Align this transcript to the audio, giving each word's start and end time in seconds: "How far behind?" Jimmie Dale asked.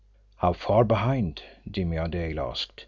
"How 0.37 0.53
far 0.53 0.83
behind?" 0.83 1.43
Jimmie 1.69 1.99
Dale 2.09 2.39
asked. 2.39 2.79